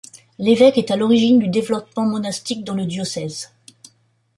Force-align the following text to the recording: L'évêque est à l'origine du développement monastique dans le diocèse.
L'évêque 0.39 0.79
est 0.79 0.89
à 0.89 0.95
l'origine 0.95 1.37
du 1.37 1.47
développement 1.47 2.07
monastique 2.07 2.63
dans 2.63 2.73
le 2.73 2.87
diocèse. 2.87 3.51